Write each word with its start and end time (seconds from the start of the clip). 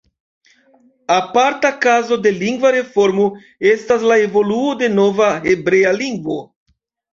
Aparta 1.15 1.71
kazo 1.83 2.17
de 2.23 2.31
lingva 2.37 2.71
reformo 2.77 3.29
estas 3.75 4.07
la 4.13 4.19
evoluo 4.25 4.75
de 4.83 4.91
la 4.91 4.95
nova 5.05 5.31
hebrea 5.55 5.95
lingvo. 6.03 6.43